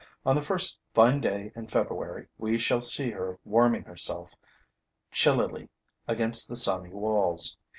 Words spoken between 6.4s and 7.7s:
the sunny walls.